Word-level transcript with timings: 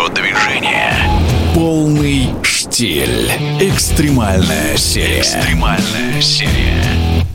Код 0.00 0.14
движения. 0.14 0.94
Полный 1.54 2.30
штиль. 2.42 3.30
Экстремальная 3.60 4.78
серия. 4.78 5.20
Экстремальная 5.20 6.22
серия. 6.22 7.26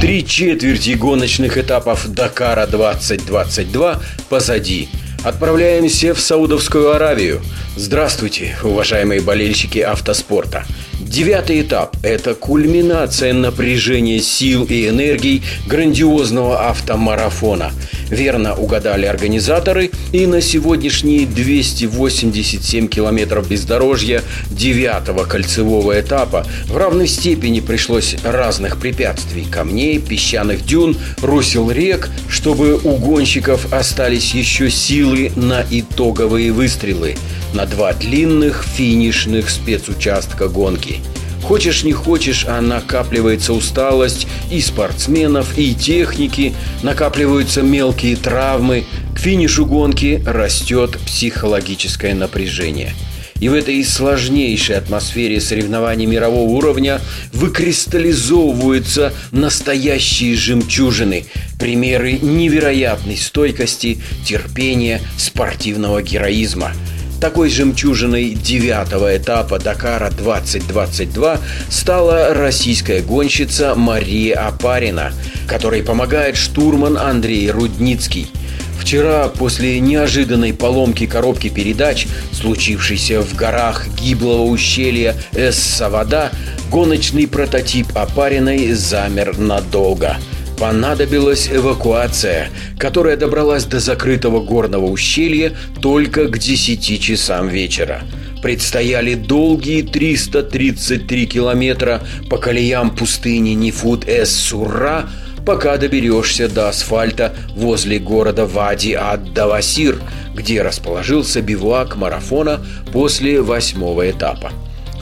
Три 0.00 0.26
четверти 0.26 0.92
гоночных 0.92 1.58
этапов 1.58 2.08
Дакара 2.08 2.66
2022 2.66 4.00
позади. 4.30 4.88
Отправляемся 5.22 6.14
в 6.14 6.20
Саудовскую 6.20 6.92
Аравию. 6.92 7.42
Здравствуйте, 7.76 8.56
уважаемые 8.62 9.20
болельщики 9.20 9.80
автоспорта. 9.80 10.64
Девятый 11.00 11.60
этап– 11.60 11.96
это 12.04 12.36
кульминация 12.36 13.32
напряжения 13.32 14.20
сил 14.20 14.64
и 14.64 14.88
энергий 14.88 15.42
грандиозного 15.66 16.68
автомарафона. 16.68 17.72
Верно 18.10 18.54
угадали 18.54 19.06
организаторы, 19.06 19.90
и 20.12 20.24
на 20.26 20.40
сегодняшние 20.40 21.26
287 21.26 22.86
километров 22.86 23.48
бездорожья 23.48 24.22
девятого 24.50 25.24
кольцевого 25.24 26.00
этапа 26.00 26.46
в 26.66 26.76
равной 26.76 27.08
степени 27.08 27.58
пришлось 27.58 28.14
разных 28.22 28.78
препятствий– 28.78 29.46
камней, 29.50 29.98
песчаных 29.98 30.64
дюн, 30.64 30.96
русел 31.22 31.72
рек, 31.72 32.08
чтобы 32.28 32.78
у 32.84 32.96
гонщиков 32.98 33.72
остались 33.72 34.32
еще 34.32 34.70
силы 34.70 35.32
на 35.34 35.64
итоговые 35.68 36.52
выстрелы 36.52 37.16
на 37.54 37.66
два 37.66 37.92
длинных 37.92 38.64
финишных 38.64 39.48
спецучастка 39.48 40.48
гонки. 40.48 41.00
Хочешь 41.42 41.84
не 41.84 41.92
хочешь, 41.92 42.46
а 42.48 42.60
накапливается 42.60 43.52
усталость 43.52 44.26
и 44.50 44.60
спортсменов, 44.60 45.56
и 45.56 45.74
техники, 45.74 46.54
накапливаются 46.82 47.62
мелкие 47.62 48.16
травмы, 48.16 48.84
к 49.14 49.18
финишу 49.18 49.66
гонки 49.66 50.22
растет 50.26 50.98
психологическое 51.06 52.14
напряжение. 52.14 52.94
И 53.40 53.48
в 53.48 53.54
этой 53.54 53.84
сложнейшей 53.84 54.78
атмосфере 54.78 55.40
соревнований 55.40 56.06
мирового 56.06 56.48
уровня 56.48 57.00
выкристаллизовываются 57.32 59.12
настоящие 59.32 60.34
жемчужины, 60.34 61.26
примеры 61.58 62.12
невероятной 62.12 63.18
стойкости, 63.18 63.98
терпения, 64.24 65.00
спортивного 65.18 66.02
героизма– 66.02 66.72
такой 67.20 67.50
жемчужиной 67.50 68.30
девятого 68.30 69.16
этапа 69.16 69.58
Дакара 69.58 70.10
2022 70.10 71.38
стала 71.70 72.34
российская 72.34 73.00
гонщица 73.00 73.74
Мария 73.74 74.46
Апарина, 74.46 75.12
которой 75.46 75.82
помогает 75.82 76.36
штурман 76.36 76.98
Андрей 76.98 77.50
Рудницкий. 77.50 78.30
Вчера, 78.78 79.28
после 79.28 79.80
неожиданной 79.80 80.52
поломки 80.52 81.06
коробки 81.06 81.48
передач, 81.48 82.06
случившейся 82.32 83.22
в 83.22 83.34
горах 83.34 83.86
гиблого 83.88 84.42
ущелья 84.42 85.16
Эс-Савада, 85.32 86.30
гоночный 86.70 87.26
прототип 87.26 87.86
Апариной 87.96 88.72
замер 88.72 89.38
надолго– 89.38 90.16
Понадобилась 90.58 91.48
эвакуация, 91.50 92.48
которая 92.78 93.16
добралась 93.16 93.64
до 93.64 93.80
закрытого 93.80 94.40
горного 94.40 94.86
ущелья 94.86 95.52
только 95.80 96.26
к 96.26 96.38
10 96.38 97.00
часам 97.00 97.48
вечера. 97.48 98.02
Предстояли 98.40 99.14
долгие 99.14 99.82
333 99.82 101.26
километра 101.26 102.02
по 102.30 102.38
колеям 102.38 102.94
пустыни 102.94 103.50
Нифут-эс-Сурра, 103.50 105.08
пока 105.44 105.76
доберешься 105.76 106.48
до 106.48 106.68
асфальта 106.68 107.34
возле 107.56 107.98
города 107.98 108.46
Вади-ад-Давасир, 108.46 109.98
где 110.34 110.62
расположился 110.62 111.40
бивуак 111.40 111.96
марафона 111.96 112.64
после 112.92 113.40
восьмого 113.40 114.10
этапа 114.10 114.52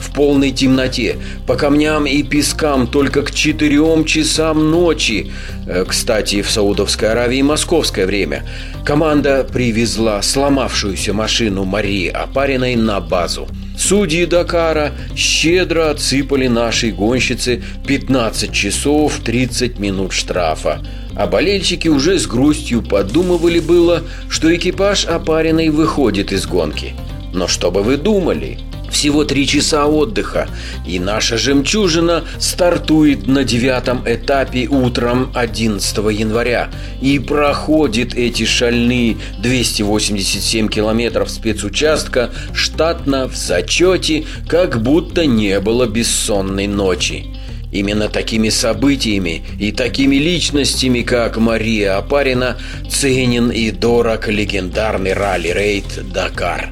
в 0.03 0.13
полной 0.13 0.51
темноте, 0.51 1.17
по 1.47 1.55
камням 1.55 2.05
и 2.05 2.23
пескам 2.23 2.87
только 2.87 3.21
к 3.23 3.31
четырем 3.31 4.05
часам 4.05 4.69
ночи. 4.69 5.31
Э, 5.65 5.85
кстати, 5.87 6.41
в 6.41 6.51
Саудовской 6.51 7.11
Аравии 7.11 7.41
московское 7.41 8.05
время. 8.05 8.45
Команда 8.85 9.47
привезла 9.51 10.21
сломавшуюся 10.21 11.13
машину 11.13 11.63
Марии 11.63 12.09
Апариной 12.09 12.75
на 12.75 12.99
базу. 12.99 13.47
Судьи 13.77 14.25
Дакара 14.25 14.91
щедро 15.15 15.89
отсыпали 15.89 16.47
нашей 16.47 16.91
гонщице 16.91 17.63
15 17.87 18.51
часов 18.51 19.19
30 19.25 19.79
минут 19.79 20.11
штрафа. 20.11 20.79
А 21.15 21.27
болельщики 21.27 21.87
уже 21.87 22.19
с 22.19 22.27
грустью 22.27 22.81
подумывали 22.81 23.59
было, 23.59 24.03
что 24.29 24.53
экипаж 24.53 25.05
Апариной 25.05 25.69
выходит 25.69 26.31
из 26.31 26.45
гонки. 26.45 26.93
Но 27.33 27.47
что 27.47 27.71
бы 27.71 27.81
вы 27.83 27.97
думали? 27.97 28.59
Всего 28.93 29.25
три 29.25 29.47
часа 29.47 29.87
отдыха, 29.87 30.47
и 30.87 30.99
наша 30.99 31.37
жемчужина 31.37 32.23
стартует 32.39 33.27
на 33.27 33.43
девятом 33.43 34.03
этапе 34.05 34.67
утром 34.67 35.31
11 35.33 35.97
января 36.11 36.69
и 37.01 37.17
проходит 37.17 38.13
эти 38.13 38.45
шальные 38.45 39.17
287 39.39 40.69
километров 40.69 41.31
спецучастка 41.31 42.29
штатно 42.53 43.27
в 43.27 43.35
зачете, 43.35 44.25
как 44.47 44.81
будто 44.81 45.25
не 45.25 45.59
было 45.59 45.87
бессонной 45.87 46.67
ночи. 46.67 47.25
Именно 47.71 48.09
такими 48.09 48.49
событиями 48.49 49.43
и 49.59 49.71
такими 49.71 50.17
личностями, 50.17 51.01
как 51.01 51.37
Мария 51.37 51.97
Апарина, 51.97 52.57
ценен 52.87 53.49
и 53.49 53.71
дорог 53.71 54.27
легендарный 54.27 55.13
ралли-рейд 55.13 56.11
«Дакар». 56.13 56.69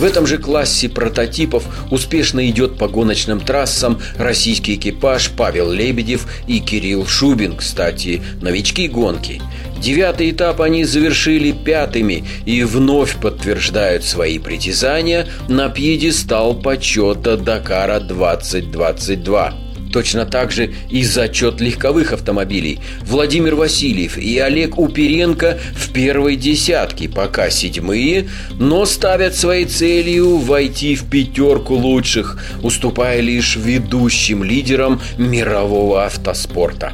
В 0.00 0.04
этом 0.04 0.26
же 0.26 0.38
классе 0.38 0.88
прототипов 0.88 1.62
успешно 1.90 2.48
идет 2.48 2.78
по 2.78 2.88
гоночным 2.88 3.38
трассам 3.38 4.00
российский 4.16 4.76
экипаж 4.76 5.30
Павел 5.36 5.70
Лебедев 5.70 6.26
и 6.46 6.60
Кирилл 6.60 7.04
Шубин, 7.04 7.54
кстати, 7.54 8.22
новички 8.40 8.88
гонки. 8.88 9.42
Девятый 9.78 10.30
этап 10.30 10.62
они 10.62 10.84
завершили 10.84 11.52
пятыми 11.52 12.24
и 12.46 12.64
вновь 12.64 13.16
подтверждают 13.16 14.02
свои 14.02 14.38
притязания 14.38 15.26
на 15.48 15.68
пьедестал 15.68 16.54
почета 16.54 17.36
Дакара 17.36 18.00
2022. 18.00 19.69
Точно 19.92 20.24
так 20.24 20.52
же 20.52 20.72
и 20.88 21.02
зачет 21.02 21.60
легковых 21.60 22.12
автомобилей. 22.12 22.80
Владимир 23.02 23.56
Васильев 23.56 24.18
и 24.18 24.38
Олег 24.38 24.78
Уперенко 24.78 25.58
в 25.74 25.92
первой 25.92 26.36
десятке, 26.36 27.08
пока 27.08 27.50
седьмые, 27.50 28.28
но 28.52 28.86
ставят 28.86 29.34
своей 29.34 29.64
целью 29.64 30.36
войти 30.38 30.94
в 30.94 31.10
пятерку 31.10 31.74
лучших, 31.74 32.38
уступая 32.62 33.20
лишь 33.20 33.56
ведущим 33.56 34.44
лидерам 34.44 35.00
мирового 35.18 36.04
автоспорта. 36.04 36.92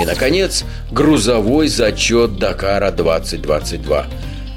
И, 0.00 0.04
наконец, 0.04 0.64
грузовой 0.92 1.68
зачет 1.68 2.38
Дакара 2.38 2.92
2022. 2.92 4.06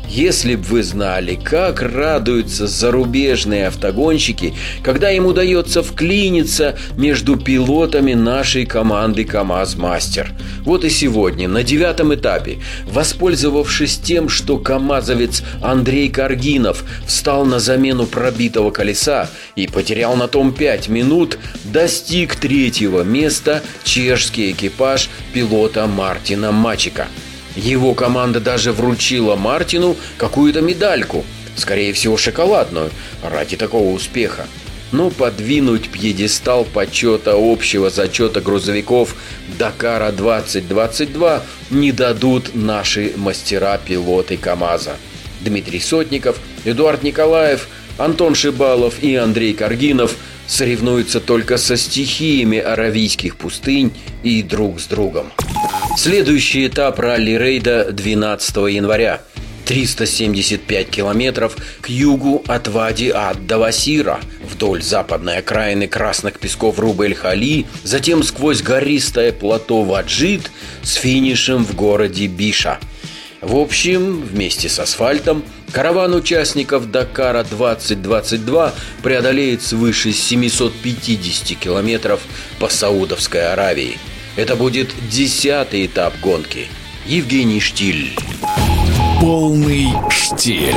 Если 0.09 0.56
бы 0.56 0.63
вы 0.63 0.84
знали, 0.84 1.39
как 1.41 1.81
радуются 1.81 2.67
зарубежные 2.67 3.67
автогонщики, 3.67 4.53
когда 4.84 5.09
им 5.09 5.25
удается 5.25 5.84
вклиниться 5.84 6.78
между 6.97 7.38
пилотами 7.38 8.13
нашей 8.13 8.66
команды 8.66 9.23
КАМАЗ-Мастер. 9.23 10.31
Вот 10.66 10.84
и 10.84 10.89
сегодня, 10.89 11.47
на 11.47 11.63
девятом 11.63 12.13
этапе, 12.13 12.59
воспользовавшись 12.85 14.00
тем, 14.00 14.28
что 14.28 14.57
КАМАЗовец 14.57 15.44
Андрей 15.62 16.09
Каргинов 16.09 16.83
встал 17.07 17.45
на 17.45 17.59
замену 17.59 18.06
пробитого 18.06 18.72
колеса 18.72 19.29
и 19.56 19.68
потерял 19.68 20.16
на 20.18 20.28
том 20.28 20.51
5 20.51 20.89
минут, 20.89 21.38
достиг 21.63 22.35
третьего 22.35 23.03
места 23.03 23.62
чешский 23.85 24.51
экипаж 24.51 25.09
пилота 25.33 25.88
Мартина 25.88 26.51
Мачика– 26.51 27.07
его 27.56 27.94
команда 27.94 28.39
даже 28.39 28.72
вручила 28.72 29.35
Мартину 29.35 29.95
какую-то 30.17 30.62
медальку, 30.62 31.25
скорее 31.56 31.94
всего 31.94 32.18
шоколадную, 32.18 32.92
ради 33.24 33.57
такого 33.57 33.94
успеха. 33.94 34.48
Но 34.92 35.09
подвинуть 35.09 35.89
пьедестал 35.89 36.65
почета 36.65 37.36
общего 37.38 37.89
зачета 37.89 38.42
грузовиков 38.42 39.15
Дакара 39.57 40.12
2022 40.12 41.44
не 41.69 41.92
дадут 41.94 42.51
наши 42.53 43.13
мастера-пилоты 43.15 44.36
КАМАЗа. 44.36 44.98
Дмитрий 45.39 45.80
Сотников, 45.80 46.39
Эдуард 46.65 47.03
Николаев, 47.03 47.68
Антон 47.98 48.36
Шибалов 48.36 49.01
и 49.01 49.15
Андрей 49.15 49.53
Каргинов 49.53 50.15
соревнуются 50.48 51.21
только 51.21 51.57
со 51.57 51.77
стихиями 51.77 52.59
аравийских 52.59 53.38
пустынь 53.38 53.94
и 54.24 54.44
друг 54.44 54.81
с 54.81 54.86
другом. 54.88 55.31
Следующий 55.97 56.67
этап 56.67 56.99
ралли-рейда 56.99 57.91
12 57.91 58.55
января. 58.73 59.21
375 59.65 60.89
километров 60.89 61.55
к 61.81 61.89
югу 61.89 62.43
от 62.47 62.67
Вади 62.67 63.09
ад 63.09 63.45
Давасира, 63.45 64.19
вдоль 64.43 64.81
западной 64.81 65.38
окраины 65.38 65.88
красных 65.88 66.39
песков 66.39 66.79
Рубель-Хали, 66.79 67.67
затем 67.83 68.23
сквозь 68.23 68.61
гористое 68.61 69.31
плато 69.31 69.83
Ваджид 69.83 70.51
с 70.81 70.95
финишем 70.95 71.63
в 71.63 71.75
городе 71.75 72.27
Биша. 72.27 72.79
В 73.41 73.55
общем, 73.57 74.21
вместе 74.21 74.69
с 74.69 74.79
асфальтом 74.79 75.43
караван 75.71 76.13
участников 76.15 76.91
Дакара 76.91 77.43
2022 77.43 78.73
преодолеет 79.03 79.61
свыше 79.61 80.11
750 80.11 81.57
километров 81.57 82.21
по 82.59 82.67
Саудовской 82.67 83.51
Аравии. 83.51 83.97
Это 84.38 84.56
будет 84.56 84.94
десятый 85.10 85.86
этап 85.88 86.18
гонки. 86.22 86.68
Евгений 87.06 87.60
Штиль. 87.60 88.16
Полный 89.19 89.89
штиль. 90.10 90.74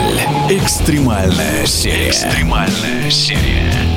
Экстремальная 0.50 1.64
серия. 1.64 2.10
Экстремальная 2.10 3.10
серия. 3.10 3.93